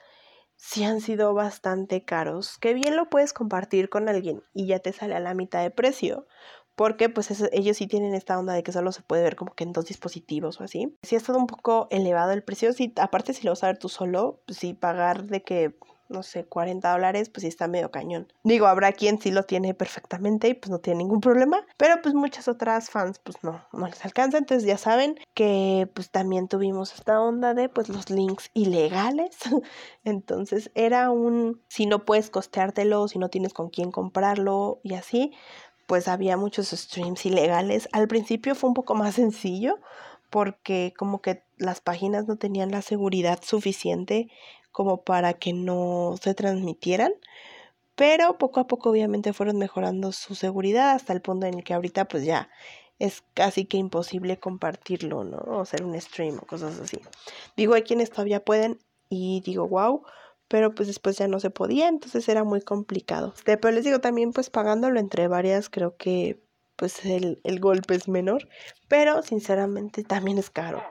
sí 0.55 0.85
han 0.85 1.01
sido 1.01 1.35
bastante 1.35 2.05
caros. 2.05 2.57
Que 2.59 2.73
bien 2.73 2.95
lo 2.95 3.09
puedes 3.09 3.33
compartir 3.33 3.89
con 3.89 4.09
alguien 4.09 4.45
y 4.55 4.69
ya 4.69 4.79
te 4.79 4.93
sale 4.93 5.17
a 5.17 5.21
la 5.21 5.35
mitad 5.35 5.63
de 5.63 5.73
precio 5.73 6.29
porque 6.77 7.09
pues 7.09 7.31
ellos 7.53 7.79
sí 7.79 7.87
tienen 7.87 8.15
esta 8.15 8.39
onda 8.39 8.53
de 8.53 8.63
que 8.63 8.71
solo 8.71 8.93
se 8.93 9.03
puede 9.03 9.23
ver 9.23 9.35
como 9.35 9.55
que 9.55 9.65
en 9.65 9.73
dos 9.73 9.87
dispositivos 9.87 10.61
o 10.61 10.65
así. 10.65 10.95
Sí 11.03 11.15
ha 11.15 11.19
estado 11.19 11.39
un 11.39 11.47
poco 11.47 11.89
elevado 11.91 12.33
el 12.33 12.43
precio, 12.43 12.73
sí, 12.73 12.93
aparte 12.97 13.33
si 13.33 13.45
lo 13.45 13.53
vas 13.53 13.65
a 13.65 13.69
ver 13.69 13.79
tú 13.79 13.89
solo, 13.89 14.41
pues 14.47 14.61
pagar 14.75 15.25
de 15.25 15.43
que, 15.43 15.75
no 16.09 16.23
sé, 16.23 16.45
40 16.45 16.93
dólares, 16.93 17.31
pues 17.31 17.43
sí 17.43 17.49
está 17.49 17.67
medio 17.67 17.91
cañón. 17.91 18.33
Digo, 18.45 18.67
habrá 18.67 18.93
quien 18.93 19.21
sí 19.21 19.31
lo 19.31 19.45
tiene 19.45 19.75
perfectamente 19.75 20.49
y 20.49 20.55
pues 20.55 20.71
no 20.71 20.79
tiene 20.79 20.99
ningún 20.99 21.21
problema, 21.21 21.65
pero 21.79 22.01
pues 22.03 22.15
muchas 22.15 22.47
otras 22.47 22.91
fans 22.91 23.19
pues 23.19 23.43
no, 23.43 23.65
no 23.73 23.87
les 23.87 24.05
alcanza, 24.05 24.39
entonces 24.39 24.67
ya 24.67 24.79
saben 24.79 25.19
que 25.35 25.89
pues 25.95 26.11
también 26.11 26.47
tuvimos 26.47 26.95
esta 26.95 27.21
onda 27.21 27.55
de 27.55 27.69
pues 27.69 27.89
los 27.89 28.11
links 28.11 28.51
ilegales, 28.55 29.37
entonces 30.05 30.71
era 30.75 31.11
un, 31.11 31.63
si 31.69 31.87
no 31.87 32.05
puedes 32.05 32.31
costeártelo, 32.31 33.09
si 33.09 33.19
no 33.19 33.31
tienes 33.31 33.53
con 33.53 33.71
quién 33.71 33.91
comprarlo 33.91 34.81
y 34.83 34.95
así, 34.95 35.33
pues 35.87 36.09
había 36.09 36.37
muchos 36.37 36.69
streams 36.69 37.25
ilegales. 37.27 37.89
Al 37.93 38.09
principio 38.09 38.55
fue 38.55 38.69
un 38.69 38.75
poco 38.75 38.95
más 38.95 39.15
sencillo 39.15 39.79
porque 40.31 40.93
como 40.97 41.21
que 41.23 41.45
las 41.57 41.81
páginas 41.81 42.27
no 42.27 42.37
tenían 42.37 42.71
la 42.71 42.83
seguridad 42.83 43.41
suficiente 43.43 44.29
como 44.73 45.03
para 45.03 45.35
que 45.35 45.53
no 45.53 46.17
se 46.21 46.35
transmitieran. 46.35 47.13
Pero 47.95 48.37
poco 48.37 48.61
a 48.61 48.67
poco 48.67 48.91
obviamente 48.91 49.33
fueron 49.33 49.57
mejorando 49.57 50.13
su 50.13 50.35
seguridad 50.35 50.91
hasta 50.91 51.15
el 51.15 51.23
punto 51.23 51.47
en 51.47 51.55
el 51.55 51.65
que 51.65 51.73
ahorita 51.73 52.07
pues 52.07 52.25
ya 52.25 52.51
es 52.99 53.23
casi 53.35 53.65
que 53.65 53.77
imposible 53.77 54.39
compartirlo, 54.39 55.25
¿no? 55.25 55.39
O 55.39 55.61
hacer 55.61 55.83
un 55.85 55.99
stream 56.01 56.39
o 56.39 56.47
cosas 56.47 56.79
así. 56.81 56.99
Digo, 57.57 57.75
hay 57.75 57.83
quienes 57.83 58.11
todavía 58.11 58.45
pueden 58.45 58.79
y 59.09 59.43
digo, 59.45 59.69
wow, 59.69 60.03
pero 60.49 60.75
pues 60.75 60.89
después 60.89 61.17
ya 61.17 61.29
no 61.29 61.41
se 61.41 61.51
podía, 61.51 61.89
entonces 61.89 62.29
era 62.29 62.45
muy 62.45 62.61
complicado. 62.61 63.35
Pero 63.45 63.71
les 63.71 63.85
digo 63.85 64.01
también 64.01 64.33
pues 64.33 64.51
pagándolo 64.51 65.01
entre 65.01 65.29
varias 65.29 65.69
creo 65.69 65.97
que 65.97 66.43
pues 66.77 67.05
el, 67.05 67.41
el 67.45 67.59
golpe 67.61 67.95
es 67.95 68.09
menor, 68.09 68.49
pero 68.89 69.23
sinceramente 69.23 70.05
también 70.05 70.39
es 70.39 70.51
caro. 70.51 70.83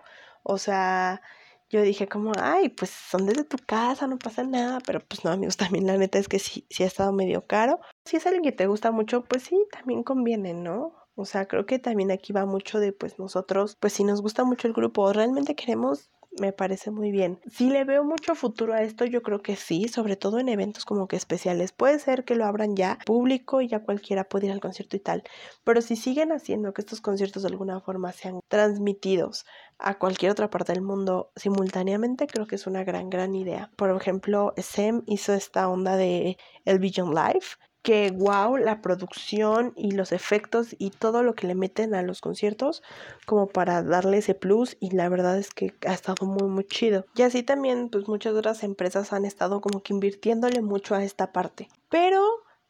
O 0.44 0.58
sea, 0.58 1.22
yo 1.70 1.82
dije 1.82 2.08
como, 2.08 2.32
ay, 2.38 2.70
pues 2.70 2.92
son 2.92 3.26
desde 3.26 3.44
tu 3.44 3.58
casa, 3.58 4.08
no 4.08 4.18
pasa 4.18 4.44
nada, 4.44 4.80
pero 4.86 5.00
pues 5.00 5.24
no, 5.24 5.32
amigos, 5.32 5.58
también 5.58 5.88
la 5.88 5.98
neta 5.98 6.20
es 6.20 6.28
que 6.28 6.40
sí, 6.40 6.66
sí 6.70 6.84
ha 6.84 6.88
estado 6.88 7.12
medio 7.12 7.46
caro. 7.46 7.80
Si 8.06 8.18
es 8.18 8.26
alguien 8.26 8.44
que 8.44 8.52
te 8.52 8.68
gusta 8.68 8.92
mucho, 8.92 9.24
pues 9.24 9.44
sí, 9.44 9.58
también 9.72 10.04
conviene, 10.04 10.54
¿no? 10.54 10.94
O 11.16 11.26
sea, 11.26 11.48
creo 11.48 11.66
que 11.66 11.80
también 11.80 12.12
aquí 12.12 12.34
va 12.34 12.46
mucho 12.46 12.80
de 12.80 12.92
pues 12.92 13.20
nosotros, 13.20 13.78
pues 13.80 13.94
si 13.94 14.04
nos 14.04 14.22
gusta 14.22 14.44
mucho 14.44 14.68
el 14.68 14.74
grupo, 14.74 15.12
realmente 15.14 15.56
queremos 15.56 16.12
me 16.40 16.54
parece 16.54 16.92
muy 16.92 17.12
bien. 17.12 17.40
Si 17.50 17.70
le 17.70 17.84
veo 17.84 18.04
mucho 18.04 18.36
futuro 18.36 18.74
a 18.74 18.82
esto, 18.82 19.06
yo 19.06 19.22
creo 19.22 19.42
que 19.42 19.56
sí, 19.56 19.88
sobre 19.88 20.16
todo 20.16 20.40
en 20.40 20.50
eventos 20.50 20.86
como 20.86 21.08
que 21.08 21.16
especiales. 21.16 21.72
Puede 21.72 22.00
ser 22.00 22.26
que 22.26 22.36
lo 22.36 22.46
abran 22.46 22.76
ya 22.76 22.98
público 23.06 23.62
y 23.62 23.68
ya 23.68 23.84
cualquiera 23.84 24.26
puede 24.26 24.48
ir 24.48 24.52
al 24.52 24.60
concierto 24.60 24.96
y 24.96 25.00
tal, 25.00 25.24
pero 25.64 25.82
si 25.82 25.96
siguen 25.96 26.32
haciendo 26.32 26.74
que 26.74 26.82
estos 26.82 27.02
conciertos 27.02 27.44
de 27.44 27.50
alguna 27.50 27.80
forma 27.80 28.12
sean 28.12 28.40
transmitidos 28.48 29.46
a 29.78 29.98
cualquier 29.98 30.32
otra 30.32 30.50
parte 30.50 30.74
del 30.74 30.82
mundo 30.82 31.32
simultáneamente, 31.36 32.28
creo 32.28 32.48
que 32.48 32.56
es 32.56 32.68
una 32.68 32.84
gran, 32.84 33.10
gran 33.10 33.36
idea. 33.36 33.72
Por 33.76 33.90
ejemplo, 33.96 34.54
Sem 34.58 35.04
hizo 35.08 35.34
esta 35.34 35.70
onda 35.70 35.98
de 35.98 36.38
el 36.66 36.80
Vision 36.80 37.14
Live, 37.14 37.46
que 37.86 38.10
wow, 38.10 38.58
la 38.58 38.82
producción 38.82 39.72
y 39.76 39.92
los 39.92 40.12
efectos 40.12 40.76
y 40.80 40.90
todo 40.90 41.22
lo 41.22 41.36
que 41.36 41.46
le 41.46 41.54
meten 41.54 41.94
a 41.94 42.02
los 42.02 42.20
conciertos 42.20 42.82
como 43.28 43.46
para 43.46 43.84
darle 43.84 44.18
ese 44.18 44.34
plus 44.34 44.76
y 44.80 44.90
la 44.90 45.08
verdad 45.08 45.38
es 45.38 45.52
que 45.52 45.76
ha 45.86 45.94
estado 45.94 46.26
muy 46.26 46.50
muy 46.50 46.66
chido. 46.66 47.06
Y 47.16 47.22
así 47.22 47.44
también 47.44 47.90
pues 47.90 48.08
muchas 48.08 48.34
otras 48.34 48.64
empresas 48.64 49.14
han 49.14 49.24
estado 49.24 49.62
como 49.62 49.84
que 49.84 49.94
invirtiéndole 49.94 50.64
mucho 50.64 50.96
a 50.96 51.04
esta 51.04 51.32
parte. 51.32 51.70
Pero 51.90 52.26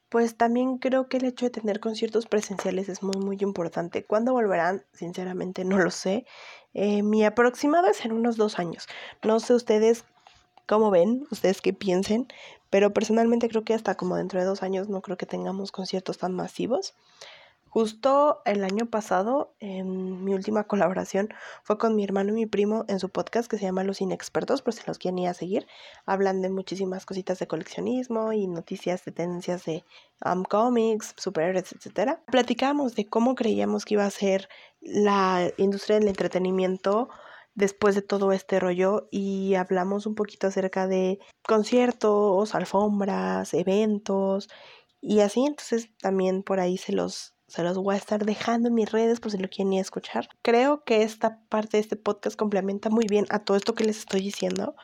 pues 0.10 0.36
también 0.36 0.80
creo 0.80 1.08
que 1.08 1.16
el 1.16 1.26
hecho 1.26 1.46
de 1.46 1.52
tener 1.52 1.80
conciertos 1.80 2.26
presenciales 2.26 2.90
es 2.90 3.02
muy 3.02 3.18
muy 3.18 3.38
importante. 3.40 4.04
¿Cuándo 4.04 4.34
volverán? 4.34 4.84
Sinceramente 4.92 5.64
no 5.64 5.78
lo 5.78 5.92
sé. 5.92 6.26
Eh, 6.74 7.04
mi 7.04 7.24
aproximado 7.24 7.88
es 7.88 8.04
en 8.04 8.12
unos 8.12 8.36
dos 8.36 8.60
años. 8.60 8.86
No 9.24 9.40
sé 9.40 9.54
ustedes 9.54 10.04
cómo 10.66 10.92
ven, 10.92 11.28
ustedes 11.32 11.62
qué 11.62 11.74
piensen, 11.74 12.28
pero 12.70 12.94
personalmente 12.94 13.50
creo 13.50 13.64
que 13.64 13.74
hasta 13.74 13.96
como 13.96 14.16
dentro 14.16 14.40
de 14.40 14.46
dos 14.46 14.64
años 14.64 14.90
no 14.90 15.02
creo 15.02 15.18
que 15.18 15.26
tengamos 15.26 15.72
conciertos 15.72 16.18
tan 16.18 16.34
masivos. 16.34 16.94
Justo 17.76 18.42
el 18.46 18.64
año 18.64 18.86
pasado, 18.86 19.54
mi 19.60 20.34
última 20.34 20.64
colaboración 20.64 21.28
fue 21.62 21.78
con 21.78 21.94
mi 21.94 22.06
hermano 22.06 22.30
y 22.30 22.36
mi 22.36 22.46
primo 22.46 22.86
en 22.88 23.02
su 23.02 23.10
podcast 23.10 23.52
que 23.52 23.58
se 23.58 23.66
llama 23.66 23.84
Los 23.84 24.00
Inexpertos, 24.00 24.62
por 24.62 24.74
si 24.74 24.82
los 24.88 24.98
quieren 24.98 25.20
ir 25.20 25.28
a 25.28 25.34
seguir. 25.34 25.68
Hablan 26.06 26.42
de 26.42 26.50
muchísimas 26.50 27.06
cositas 27.06 27.38
de 27.38 27.48
coleccionismo 27.48 28.32
y 28.32 28.48
noticias 28.48 29.04
de 29.04 29.12
tendencias 29.12 29.66
de 29.66 29.84
um, 30.26 30.46
superhéroes, 31.18 31.74
etc. 31.74 32.18
Platicábamos 32.32 32.96
de 32.96 33.08
cómo 33.08 33.36
creíamos 33.36 33.84
que 33.84 33.96
iba 33.96 34.06
a 34.06 34.10
ser 34.10 34.48
la 34.80 35.52
industria 35.58 36.00
del 36.00 36.08
entretenimiento 36.08 37.10
después 37.56 37.96
de 37.96 38.02
todo 38.02 38.32
este 38.32 38.60
rollo 38.60 39.08
y 39.12 39.56
hablamos 39.56 40.06
un 40.06 40.16
poquito 40.16 40.48
acerca 40.48 40.88
de 40.88 41.20
conciertos, 41.48 42.54
alfombras, 42.54 43.54
eventos 43.54 44.50
y 45.02 45.22
así, 45.22 45.46
entonces 45.46 45.90
también 46.00 46.44
por 46.44 46.60
ahí 46.60 46.78
se 46.78 46.94
los 46.94 47.36
se 47.48 47.64
los 47.64 47.78
voy 47.78 47.94
a 47.94 48.00
estar 48.00 48.26
dejando 48.26 48.70
en 48.70 48.74
mis 48.74 48.92
redes 48.92 49.20
por 49.20 49.32
si 49.32 49.38
lo 49.38 49.48
quieren 49.48 49.74
ir 49.74 49.80
a 49.80 49.82
escuchar. 49.84 50.28
Creo 50.42 50.84
que 50.84 51.04
esta 51.04 51.42
parte 51.48 51.78
de 51.78 51.82
este 51.82 51.96
podcast 51.96 52.36
complementa 52.36 52.90
muy 52.90 53.06
bien 53.08 53.28
a 53.30 53.40
todo 53.40 53.56
esto 53.56 53.76
que 53.76 53.84
les 53.84 54.00
estoy 54.00 54.22
diciendo 54.22 54.76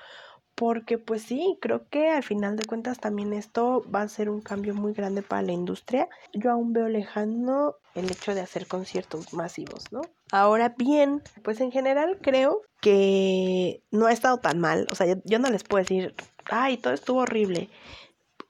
porque 0.56 0.98
pues 0.98 1.24
sí, 1.24 1.58
creo 1.62 1.88
que 1.90 2.10
al 2.10 2.24
final 2.24 2.56
de 2.56 2.66
cuentas 2.66 3.00
también 3.00 3.34
esto 3.34 3.84
va 3.94 4.02
a 4.02 4.10
ser 4.10 4.30
un 4.30 4.42
cambio 4.42 4.74
muy 4.74 4.94
grande 4.94 5.22
para 5.22 5.42
la 5.42 5.54
industria. 5.54 6.08
Yo 6.34 6.52
aún 6.52 6.74
veo 6.74 6.88
lejano 6.88 7.76
el 7.96 8.12
hecho 8.12 8.36
de 8.36 8.42
hacer 8.42 8.68
conciertos 8.68 9.34
masivos, 9.34 9.92
¿no? 9.92 10.02
Ahora 10.32 10.76
bien, 10.78 11.24
pues 11.44 11.62
en 11.62 11.72
general 11.72 12.20
creo 12.22 12.62
que 12.80 13.84
no 13.92 14.06
ha 14.06 14.12
estado 14.12 14.38
tan 14.38 14.60
mal. 14.60 14.88
O 14.92 14.96
sea, 14.96 15.08
yo, 15.24 15.40
no 15.40 15.50
les 15.50 15.64
puedo 15.64 15.84
decir, 15.84 16.16
ay, 16.46 16.78
todo 16.78 16.94
estuvo 16.94 17.22
horrible. 17.22 17.70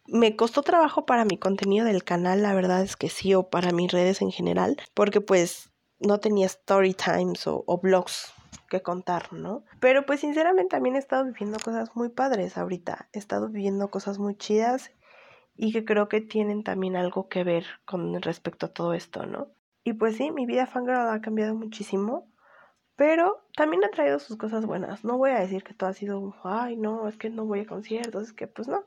Me 0.07 0.35
costó 0.35 0.63
trabajo 0.63 1.05
para 1.05 1.25
mi 1.25 1.37
contenido 1.37 1.85
del 1.85 2.03
canal, 2.03 2.41
la 2.41 2.53
verdad 2.53 2.81
es 2.81 2.97
que 2.97 3.09
sí, 3.09 3.33
o 3.33 3.49
para 3.49 3.71
mis 3.71 3.91
redes 3.91 4.21
en 4.21 4.31
general, 4.31 4.77
porque 4.93 5.21
pues 5.21 5.69
no 5.99 6.19
tenía 6.19 6.47
story 6.47 6.93
times 6.93 7.47
o, 7.47 7.63
o 7.65 7.77
blogs 7.77 8.33
que 8.69 8.81
contar, 8.81 9.33
¿no? 9.33 9.63
Pero 9.79 10.05
pues 10.05 10.21
sinceramente 10.21 10.69
también 10.69 10.95
he 10.95 10.99
estado 10.99 11.25
viviendo 11.25 11.57
cosas 11.59 11.95
muy 11.95 12.09
padres 12.09 12.57
ahorita, 12.57 13.09
he 13.13 13.19
estado 13.19 13.49
viviendo 13.49 13.89
cosas 13.89 14.19
muy 14.19 14.35
chidas 14.35 14.91
y 15.55 15.73
que 15.73 15.85
creo 15.85 16.09
que 16.09 16.21
tienen 16.21 16.63
también 16.63 16.95
algo 16.95 17.27
que 17.27 17.43
ver 17.43 17.65
con 17.85 18.21
respecto 18.21 18.67
a 18.67 18.73
todo 18.73 18.93
esto, 18.93 19.25
¿no? 19.25 19.49
Y 19.83 19.93
pues 19.93 20.15
sí, 20.17 20.31
mi 20.31 20.45
vida 20.45 20.67
fangirl 20.67 21.09
ha 21.09 21.21
cambiado 21.21 21.55
muchísimo, 21.55 22.31
pero 22.95 23.47
también 23.55 23.83
ha 23.83 23.89
traído 23.89 24.19
sus 24.19 24.37
cosas 24.37 24.65
buenas. 24.65 25.03
No 25.03 25.17
voy 25.17 25.31
a 25.31 25.39
decir 25.39 25.63
que 25.63 25.73
todo 25.73 25.89
ha 25.89 25.93
sido, 25.93 26.35
ay, 26.43 26.77
no, 26.77 27.07
es 27.07 27.17
que 27.17 27.29
no 27.29 27.45
voy 27.45 27.61
a 27.61 27.65
conciertos, 27.65 28.27
es 28.27 28.33
que 28.33 28.47
pues 28.47 28.67
no. 28.67 28.85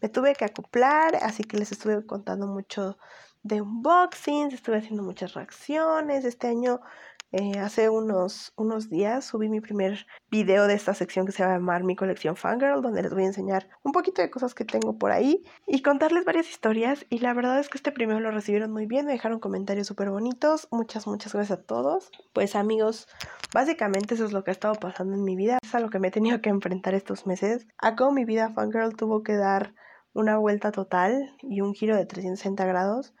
Me 0.00 0.08
tuve 0.08 0.34
que 0.34 0.44
acoplar, 0.44 1.16
así 1.16 1.42
que 1.42 1.56
les 1.58 1.72
estuve 1.72 2.06
contando 2.06 2.46
mucho 2.46 2.98
de 3.42 3.60
unboxings, 3.60 4.54
estuve 4.54 4.78
haciendo 4.78 5.02
muchas 5.02 5.34
reacciones. 5.34 6.24
Este 6.24 6.46
año 6.46 6.80
eh, 7.30 7.58
hace 7.58 7.90
unos, 7.90 8.54
unos 8.56 8.88
días 8.88 9.26
subí 9.26 9.50
mi 9.50 9.60
primer 9.60 10.06
video 10.30 10.66
de 10.66 10.72
esta 10.72 10.94
sección 10.94 11.26
que 11.26 11.32
se 11.32 11.44
va 11.44 11.50
a 11.50 11.54
llamar 11.54 11.84
Mi 11.84 11.94
colección 11.94 12.36
Fangirl, 12.36 12.80
donde 12.80 13.02
les 13.02 13.12
voy 13.12 13.24
a 13.24 13.26
enseñar 13.26 13.68
un 13.82 13.92
poquito 13.92 14.22
de 14.22 14.30
cosas 14.30 14.54
que 14.54 14.64
tengo 14.64 14.96
por 14.96 15.10
ahí 15.10 15.44
y 15.66 15.82
contarles 15.82 16.24
varias 16.24 16.48
historias. 16.48 17.04
Y 17.10 17.18
la 17.18 17.34
verdad 17.34 17.58
es 17.60 17.68
que 17.68 17.76
este 17.76 17.92
primero 17.92 18.20
lo 18.20 18.30
recibieron 18.30 18.72
muy 18.72 18.86
bien, 18.86 19.04
me 19.04 19.12
dejaron 19.12 19.40
comentarios 19.40 19.86
súper 19.86 20.08
bonitos. 20.08 20.68
Muchas, 20.70 21.06
muchas 21.06 21.34
gracias 21.34 21.58
a 21.58 21.62
todos. 21.62 22.10
Pues 22.32 22.56
amigos, 22.56 23.08
básicamente 23.52 24.14
eso 24.14 24.24
es 24.24 24.32
lo 24.32 24.42
que 24.42 24.50
ha 24.50 24.52
estado 24.52 24.76
pasando 24.76 25.14
en 25.14 25.24
mi 25.24 25.36
vida, 25.36 25.58
es 25.62 25.74
a 25.74 25.80
lo 25.80 25.90
que 25.90 25.98
me 25.98 26.08
he 26.08 26.12
tenido 26.12 26.40
que 26.40 26.48
enfrentar 26.48 26.94
estos 26.94 27.26
meses. 27.26 27.66
A 27.76 27.94
mi 28.10 28.24
vida 28.24 28.48
Fangirl 28.50 28.96
tuvo 28.96 29.22
que 29.22 29.36
dar 29.36 29.74
una 30.14 30.38
vuelta 30.38 30.72
total 30.72 31.36
y 31.42 31.60
un 31.60 31.74
giro 31.74 31.94
de 31.94 32.06
360 32.06 32.64
grados 32.64 33.12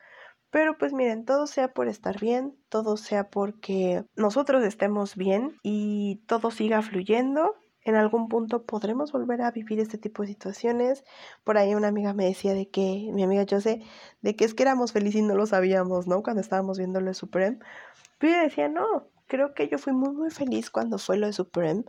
pero 0.50 0.78
pues 0.78 0.92
miren, 0.92 1.24
todo 1.24 1.46
sea 1.46 1.72
por 1.74 1.88
estar 1.88 2.18
bien, 2.18 2.56
todo 2.68 2.96
sea 2.96 3.28
porque 3.28 4.04
nosotros 4.16 4.64
estemos 4.64 5.14
bien 5.14 5.58
y 5.62 6.22
todo 6.26 6.50
siga 6.50 6.80
fluyendo. 6.82 7.54
En 7.82 7.94
algún 7.94 8.28
punto 8.28 8.64
podremos 8.64 9.12
volver 9.12 9.42
a 9.42 9.50
vivir 9.50 9.80
este 9.80 9.98
tipo 9.98 10.22
de 10.22 10.28
situaciones. 10.28 11.04
Por 11.44 11.58
ahí 11.58 11.74
una 11.74 11.88
amiga 11.88 12.12
me 12.12 12.26
decía 12.26 12.54
de 12.54 12.68
que, 12.68 13.10
mi 13.12 13.22
amiga 13.22 13.46
Jose, 13.48 13.82
de 14.20 14.36
que 14.36 14.44
es 14.44 14.54
que 14.54 14.62
éramos 14.62 14.92
felices 14.92 15.20
y 15.20 15.24
no 15.24 15.34
lo 15.34 15.46
sabíamos, 15.46 16.06
¿no? 16.06 16.22
Cuando 16.22 16.40
estábamos 16.40 16.78
viendo 16.78 17.00
lo 17.00 17.06
de 17.06 17.14
Supreme. 17.14 17.58
Pero 18.18 18.42
decía, 18.42 18.68
no, 18.68 19.08
creo 19.26 19.54
que 19.54 19.68
yo 19.68 19.78
fui 19.78 19.92
muy, 19.92 20.12
muy 20.12 20.30
feliz 20.30 20.70
cuando 20.70 20.98
fue 20.98 21.18
lo 21.18 21.26
de 21.26 21.32
Supreme. 21.32 21.84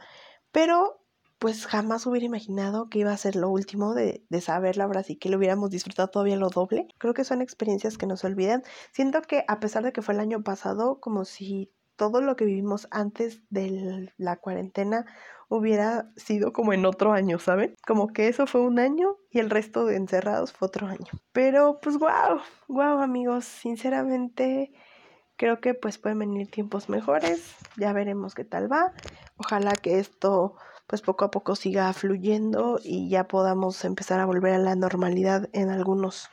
Pero 0.51 0.98
pues 1.39 1.65
jamás 1.65 2.05
hubiera 2.05 2.25
imaginado 2.25 2.89
que 2.89 2.99
iba 2.99 3.11
a 3.11 3.17
ser 3.17 3.35
lo 3.35 3.49
último 3.49 3.93
de, 3.93 4.25
de 4.29 4.41
saberla 4.41 4.83
ahora 4.83 5.03
sí 5.03 5.15
que 5.15 5.29
lo 5.29 5.37
hubiéramos 5.37 5.69
disfrutado 5.69 6.09
todavía 6.09 6.35
lo 6.35 6.49
doble. 6.49 6.87
Creo 6.97 7.13
que 7.13 7.23
son 7.23 7.41
experiencias 7.41 7.97
que 7.97 8.05
nos 8.05 8.23
olvidan. 8.25 8.63
Siento 8.91 9.21
que 9.21 9.45
a 9.47 9.59
pesar 9.59 9.83
de 9.83 9.93
que 9.93 10.01
fue 10.01 10.13
el 10.13 10.19
año 10.19 10.43
pasado, 10.43 10.99
como 10.99 11.25
si 11.25 11.71
todo 11.95 12.21
lo 12.21 12.35
que 12.35 12.45
vivimos 12.45 12.87
antes 12.91 13.41
de 13.49 14.13
la 14.17 14.37
cuarentena 14.37 15.05
hubiera 15.49 16.11
sido 16.15 16.53
como 16.53 16.73
en 16.73 16.85
otro 16.85 17.11
año, 17.11 17.39
¿saben? 17.39 17.75
Como 17.85 18.07
que 18.07 18.27
eso 18.27 18.47
fue 18.47 18.61
un 18.61 18.79
año 18.79 19.17
y 19.31 19.39
el 19.39 19.49
resto 19.49 19.85
de 19.85 19.97
encerrados 19.97 20.53
fue 20.53 20.67
otro 20.67 20.87
año. 20.87 21.07
Pero 21.33 21.79
pues 21.81 21.97
wow, 21.97 22.39
wow 22.67 22.99
amigos, 22.99 23.45
sinceramente 23.45 24.71
creo 25.35 25.59
que 25.59 25.73
pues 25.73 25.97
pueden 25.97 26.19
venir 26.19 26.49
tiempos 26.51 26.87
mejores, 26.87 27.55
ya 27.77 27.91
veremos 27.93 28.35
qué 28.35 28.45
tal 28.45 28.71
va. 28.71 28.93
Ojalá 29.37 29.73
que 29.73 29.99
esto 29.99 30.55
pues 30.89 31.03
poco 31.03 31.23
a 31.23 31.29
poco 31.29 31.55
siga 31.55 31.93
fluyendo 31.93 32.79
y 32.83 33.09
ya 33.09 33.27
podamos 33.27 33.85
empezar 33.85 34.19
a 34.19 34.25
volver 34.25 34.55
a 34.55 34.57
la 34.57 34.75
normalidad 34.75 35.47
en 35.53 35.69
algunos 35.69 36.29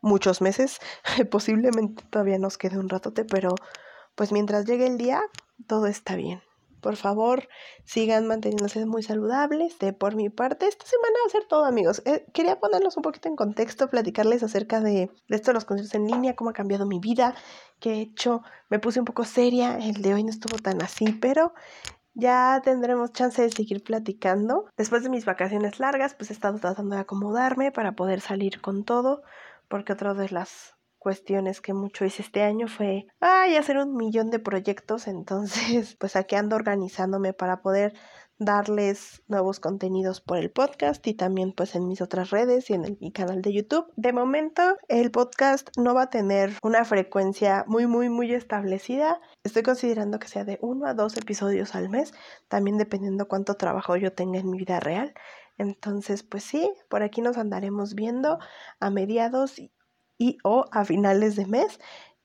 muchos 0.00 0.40
meses. 0.40 0.78
Posiblemente 1.30 2.02
todavía 2.08 2.38
nos 2.38 2.56
quede 2.56 2.78
un 2.78 2.88
ratote, 2.88 3.26
pero 3.26 3.54
pues 4.14 4.32
mientras 4.32 4.64
llegue 4.64 4.86
el 4.86 4.96
día, 4.96 5.20
todo 5.66 5.86
está 5.86 6.16
bien. 6.16 6.40
Por 6.80 6.96
favor, 6.96 7.48
sigan 7.84 8.26
manteniéndose 8.26 8.86
muy 8.86 9.02
saludables. 9.02 9.78
De 9.78 9.92
por 9.92 10.16
mi 10.16 10.30
parte, 10.30 10.66
esta 10.66 10.86
semana 10.86 11.14
va 11.24 11.26
a 11.26 11.30
ser 11.30 11.44
todo, 11.44 11.64
amigos. 11.66 12.00
Eh, 12.06 12.24
quería 12.32 12.58
ponerlos 12.58 12.96
un 12.96 13.02
poquito 13.02 13.28
en 13.28 13.36
contexto, 13.36 13.90
platicarles 13.90 14.42
acerca 14.42 14.80
de, 14.80 15.10
de 15.28 15.36
esto 15.36 15.50
de 15.50 15.54
los 15.54 15.66
conciertos 15.66 15.94
en 15.94 16.06
línea, 16.06 16.34
cómo 16.34 16.48
ha 16.48 16.54
cambiado 16.54 16.86
mi 16.86 16.98
vida, 16.98 17.34
qué 17.78 17.94
he 17.94 18.00
hecho. 18.00 18.42
Me 18.70 18.78
puse 18.78 19.00
un 19.00 19.04
poco 19.04 19.24
seria, 19.24 19.76
el 19.76 20.00
de 20.00 20.14
hoy 20.14 20.24
no 20.24 20.30
estuvo 20.30 20.56
tan 20.56 20.80
así, 20.80 21.12
pero 21.12 21.52
ya 22.18 22.60
tendremos 22.64 23.12
chance 23.12 23.40
de 23.40 23.50
seguir 23.50 23.82
platicando. 23.82 24.66
Después 24.76 25.04
de 25.04 25.08
mis 25.08 25.24
vacaciones 25.24 25.78
largas, 25.78 26.14
pues 26.14 26.30
he 26.30 26.32
estado 26.32 26.58
tratando 26.58 26.96
de 26.96 27.02
acomodarme 27.02 27.70
para 27.70 27.92
poder 27.92 28.20
salir 28.20 28.60
con 28.60 28.84
todo, 28.84 29.22
porque 29.68 29.92
otra 29.92 30.14
de 30.14 30.28
las 30.28 30.74
cuestiones 30.98 31.60
que 31.60 31.74
mucho 31.74 32.04
hice 32.04 32.22
este 32.22 32.42
año 32.42 32.66
fue, 32.66 33.06
ay, 33.20 33.56
hacer 33.56 33.78
un 33.78 33.94
millón 33.94 34.30
de 34.30 34.40
proyectos, 34.40 35.06
entonces 35.06 35.94
pues 35.96 36.16
aquí 36.16 36.34
ando 36.34 36.56
organizándome 36.56 37.32
para 37.32 37.62
poder 37.62 37.94
darles 38.38 39.22
nuevos 39.26 39.60
contenidos 39.60 40.20
por 40.20 40.38
el 40.38 40.50
podcast 40.50 41.04
y 41.06 41.14
también 41.14 41.52
pues 41.52 41.74
en 41.74 41.88
mis 41.88 42.00
otras 42.00 42.30
redes 42.30 42.70
y 42.70 42.74
en 42.74 42.96
mi 43.00 43.10
canal 43.12 43.42
de 43.42 43.52
YouTube. 43.52 43.92
De 43.96 44.12
momento 44.12 44.76
el 44.88 45.10
podcast 45.10 45.68
no 45.76 45.94
va 45.94 46.02
a 46.02 46.10
tener 46.10 46.52
una 46.62 46.84
frecuencia 46.84 47.64
muy 47.66 47.86
muy 47.86 48.08
muy 48.08 48.32
establecida. 48.32 49.20
Estoy 49.42 49.62
considerando 49.62 50.18
que 50.18 50.28
sea 50.28 50.44
de 50.44 50.58
uno 50.62 50.86
a 50.86 50.94
dos 50.94 51.16
episodios 51.16 51.74
al 51.74 51.88
mes, 51.88 52.12
también 52.48 52.78
dependiendo 52.78 53.28
cuánto 53.28 53.54
trabajo 53.54 53.96
yo 53.96 54.12
tenga 54.12 54.38
en 54.38 54.50
mi 54.50 54.58
vida 54.58 54.80
real. 54.80 55.14
Entonces 55.56 56.22
pues 56.22 56.44
sí, 56.44 56.70
por 56.88 57.02
aquí 57.02 57.20
nos 57.20 57.36
andaremos 57.36 57.94
viendo 57.94 58.38
a 58.78 58.90
mediados 58.90 59.58
y, 60.18 60.38
o 60.44 60.64
a 60.72 60.84
finales 60.84 61.36
de 61.36 61.46
mes 61.46 61.78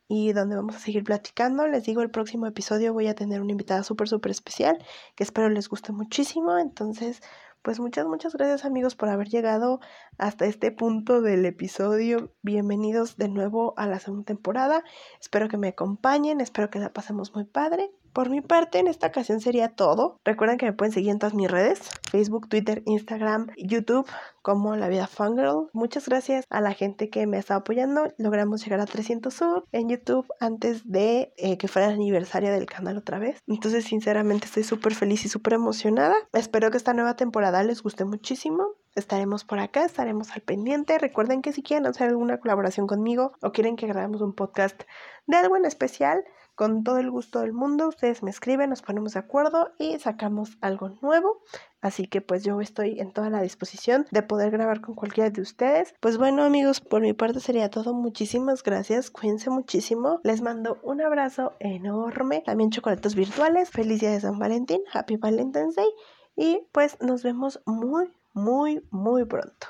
y 0.08 0.34
donde 0.34 0.56
vamos 0.56 0.76
a 0.76 0.80
seguir 0.80 1.04
platicando. 1.04 1.68
Les 1.68 1.84
digo, 1.84 2.02
el 2.02 2.12
próximo 2.12 2.48
episodio 2.48 2.94
voy 2.94 3.08
a 3.08 3.16
tener 3.16 3.42
una 3.42 3.52
invitada 3.52 3.84
súper, 3.84 4.08
súper 4.08 4.32
especial 4.32 4.78
que 5.16 5.24
espero 5.24 5.50
les 5.50 5.70
guste 5.70 5.92
muchísimo. 5.92 6.58
Entonces, 6.58 7.22
pues 7.62 7.80
muchas, 7.80 8.06
muchas 8.06 8.34
gracias 8.34 8.66
amigos 8.66 8.96
por 8.96 9.10
haber 9.10 9.30
llegado 9.30 9.80
hasta 10.18 10.46
este 10.46 10.72
punto 10.72 11.22
del 11.22 11.46
episodio. 11.46 12.32
Bienvenidos 12.42 13.16
de 13.18 13.30
nuevo 13.30 13.74
a 13.78 13.88
la 13.88 14.00
segunda 14.00 14.26
temporada. 14.26 14.84
Espero 15.22 15.48
que 15.48 15.58
me 15.58 15.70
acompañen, 15.70 16.42
espero 16.42 16.70
que 16.70 16.80
la 16.80 16.92
pasemos 16.92 17.34
muy 17.34 17.46
padre. 17.46 17.92
Por 18.14 18.30
mi 18.30 18.42
parte, 18.42 18.78
en 18.78 18.86
esta 18.86 19.08
ocasión 19.08 19.42
sería 19.42 19.70
todo. 19.70 20.20
Recuerden 20.24 20.60
que 20.60 20.68
me 20.68 20.74
pueden 20.74 20.94
seguir 20.94 21.10
en 21.10 21.18
todas 21.18 21.34
mis 21.34 21.50
redes, 21.50 21.90
Facebook, 22.12 22.48
Twitter, 22.48 22.84
Instagram, 22.86 23.48
YouTube, 23.58 24.08
como 24.44 24.76
La 24.76 24.88
Vida 24.88 25.08
Fangirl. 25.08 25.70
Muchas 25.74 26.08
gracias 26.08 26.46
a 26.52 26.62
la 26.62 26.74
gente 26.74 27.10
que 27.10 27.26
me 27.26 27.40
está 27.40 27.56
apoyando. 27.56 28.14
Logramos 28.20 28.64
llegar 28.64 28.82
a 28.82 28.86
300 28.86 29.34
sub 29.34 29.66
en 29.72 29.90
YouTube 29.90 30.28
antes 30.40 30.88
de 30.88 31.34
eh, 31.38 31.58
que 31.58 31.68
fuera 31.68 31.88
el 31.88 31.96
aniversario 31.96 32.52
del 32.52 32.68
canal 32.68 32.98
otra 32.98 33.18
vez. 33.18 33.42
Entonces, 33.48 33.86
sinceramente, 33.86 34.46
estoy 34.46 34.64
súper 34.64 34.94
feliz 34.94 35.26
y 35.26 35.30
súper 35.30 35.54
emocionada. 35.54 36.16
Espero 36.34 36.70
que 36.70 36.78
esta 36.78 36.94
nueva 36.94 37.16
temporada 37.16 37.64
les 37.64 37.82
guste 37.82 38.06
muchísimo. 38.06 38.76
Estaremos 38.96 39.44
por 39.44 39.58
acá, 39.58 39.86
estaremos 39.86 40.30
al 40.34 40.42
pendiente. 40.42 41.00
Recuerden 41.00 41.42
que 41.42 41.52
si 41.52 41.64
quieren 41.64 41.88
hacer 41.88 42.10
alguna 42.10 42.40
colaboración 42.40 42.86
conmigo 42.86 43.32
o 43.42 43.52
quieren 43.52 43.76
que 43.76 43.88
grabemos 43.88 44.22
un 44.22 44.34
podcast 44.34 44.84
de 45.26 45.38
algo 45.38 45.58
en 45.58 45.66
especial, 45.66 46.24
con 46.56 46.84
todo 46.84 47.00
el 47.00 47.10
gusto 47.10 47.40
del 47.40 47.54
mundo, 47.54 47.88
ustedes 47.88 48.24
me 48.24 48.30
escriben, 48.30 48.70
nos 48.70 48.82
ponemos 48.82 49.14
de 49.14 49.20
acuerdo 49.20 49.72
y 49.80 49.98
sacamos 50.00 50.58
algo 50.62 50.90
nuevo. 51.02 51.42
Así 51.82 52.08
que 52.08 52.22
pues 52.22 52.44
yo 52.44 52.62
estoy 52.62 53.00
en 53.00 53.12
toda 53.12 53.30
la 53.30 53.42
disposición 53.42 54.06
de 54.12 54.24
poder 54.24 54.52
grabar 54.52 54.80
con 54.82 54.96
cualquiera 54.96 55.30
de 55.30 55.42
ustedes. 55.42 55.94
Pues 56.00 56.18
bueno 56.18 56.44
amigos, 56.44 56.80
por 56.80 57.02
mi 57.02 57.14
parte 57.14 57.40
sería 57.40 57.70
todo. 57.70 57.94
Muchísimas 57.94 58.64
gracias. 58.64 59.12
Cuídense 59.12 59.50
muchísimo. 59.50 60.22
Les 60.24 60.42
mando 60.42 60.80
un 60.84 61.02
abrazo 61.02 61.54
enorme. 61.60 62.42
También 62.46 62.70
chocolates 62.70 63.16
virtuales. 63.16 63.70
Feliz 63.70 64.00
día 64.00 64.12
de 64.12 64.22
San 64.22 64.40
Valentín. 64.40 64.82
Happy 64.94 65.18
Valentine's 65.18 65.76
Day. 65.76 65.90
Y 66.36 66.68
pues 66.72 66.98
nos 67.02 67.24
vemos 67.24 67.62
muy, 67.66 68.14
muy, 68.34 68.88
muy 68.90 69.26
pronto. 69.26 69.68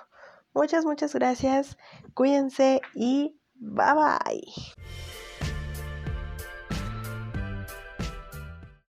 Muchas, 0.53 0.85
muchas 0.85 1.15
gracias. 1.15 1.77
Cuídense 2.13 2.81
y 2.93 3.39
bye 3.55 3.93
bye. 3.95 5.22